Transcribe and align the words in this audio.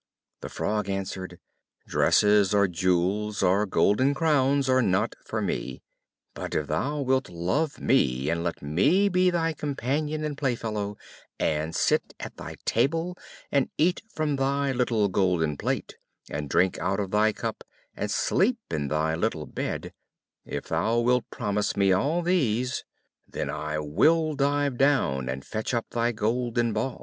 The 0.39 0.49
Frog 0.49 0.89
answered, 0.89 1.37
"Dresses, 1.85 2.55
or 2.55 2.67
jewels, 2.67 3.43
or 3.43 3.67
golden 3.67 4.15
crowns, 4.15 4.67
are 4.67 4.81
not 4.81 5.13
for 5.23 5.43
me; 5.43 5.83
but 6.33 6.55
if 6.55 6.65
thou 6.65 7.01
wilt 7.01 7.29
love 7.29 7.79
me, 7.79 8.27
and 8.27 8.43
let 8.43 8.63
me 8.63 9.09
be 9.09 9.29
thy 9.29 9.53
companion 9.53 10.23
and 10.23 10.35
playfellow, 10.35 10.97
and 11.37 11.75
sit 11.75 12.15
at 12.19 12.35
thy 12.35 12.55
table, 12.65 13.15
and 13.51 13.69
eat 13.77 14.01
from 14.11 14.37
thy 14.37 14.71
little 14.71 15.07
golden 15.07 15.55
plate, 15.55 15.97
and 16.31 16.49
drink 16.49 16.79
out 16.79 16.99
of 16.99 17.11
thy 17.11 17.31
cup, 17.31 17.63
and 17.95 18.09
sleep 18.09 18.57
in 18.71 18.87
thy 18.87 19.13
little 19.13 19.45
bed, 19.45 19.93
if 20.45 20.63
thou 20.69 20.99
wilt 20.99 21.29
promise 21.29 21.77
me 21.77 21.91
all 21.93 22.23
these, 22.23 22.83
then 23.29 23.49
will 23.83 24.31
I 24.31 24.35
dive 24.69 24.79
down 24.79 25.29
and 25.29 25.45
fetch 25.45 25.75
up 25.75 25.85
thy 25.91 26.11
golden 26.11 26.73
ball." 26.73 26.99